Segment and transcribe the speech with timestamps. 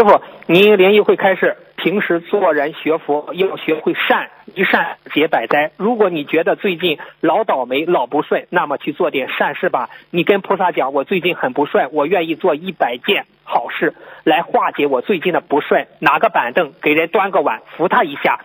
[0.00, 5.72] 师傅，您联谊会开始，平时做人学佛要学会善，一善解百灾。
[5.76, 9.90] 如果你觉得最近老倒霉、老不顺，那么去做点善事吧。
[10.10, 13.92] 你跟菩萨讲，我最近很不顺，我愿意做一百件好事
[14.24, 15.86] 来化解我最近的不顺。
[15.98, 18.40] 拿个板凳，给人端个碗，扶他一下。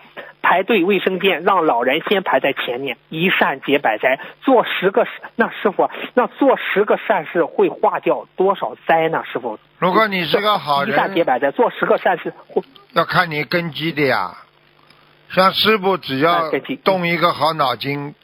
[0.48, 4.20] 排队卫生间，让老人先排在前面，一善解百灾。
[4.42, 5.04] 做十个，
[5.34, 9.24] 那师傅，那做十个善事会化掉多少灾呢？
[9.32, 9.58] 师傅？
[9.80, 12.32] 如果你是个好人，一善解百灾，做十个善事，
[12.92, 14.36] 要看你根基的呀。
[15.30, 16.48] 像师傅只要
[16.84, 18.14] 动一个好脑筋，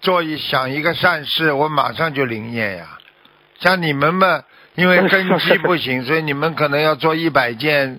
[0.00, 2.86] 做一想一个善事，我马上就灵验呀。
[3.58, 4.44] 像你们嘛，
[4.76, 7.98] 因为 根基不行，所以你们可能要做一百件，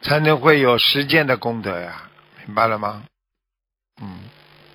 [0.00, 2.04] 才能会有十件的功德呀。
[2.50, 3.04] 明白了吗？
[4.02, 4.18] 嗯，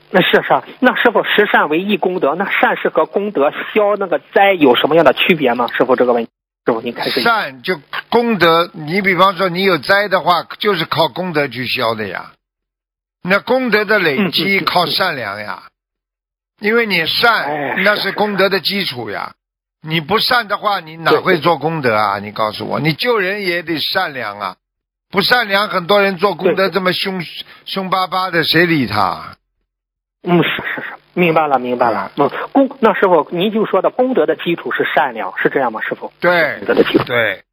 [0.10, 5.68] 那是是，那师傅十善为一功德，那善是和功德消那个灾有什么样的区别吗？
[5.78, 6.32] 师傅这个问题，
[6.66, 7.20] 师傅您开始。
[7.22, 7.78] 善就
[8.10, 12.32] 功德，你比方说你有灾的话，就是靠功德去消的呀。
[13.24, 15.64] 那功德的累积靠善良呀，
[16.62, 19.34] 因为你善那是功德的基础呀。
[19.82, 22.20] 你不善的话，你哪会做功德啊？
[22.20, 24.56] 你告诉我，你救人也得善良啊。
[25.12, 27.22] 不善良，很多人做功德这么凶
[27.66, 29.38] 凶巴巴的，谁理他？
[30.24, 32.12] 嗯，是是是，明白了明白了。
[32.18, 35.82] 嗯，功那师傅您就说的功德的基础是善良，是这样吗？
[35.82, 36.12] 师傅？
[36.20, 37.04] 对，功德的基础。
[37.04, 37.44] 对。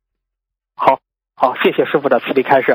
[0.74, 0.98] 好，
[1.34, 2.68] 好，谢谢师傅的慈悲开示。